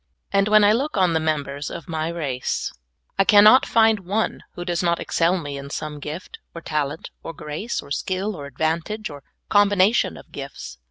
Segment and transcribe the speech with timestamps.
[0.31, 2.73] And when I look on the members of my race,
[3.19, 4.05] I can 126 SOUL FOOD.
[4.09, 7.33] not find one who does not excel me in some gift, or tal ent, or
[7.33, 10.79] grace, or skill, or advantage, or combination of gifts.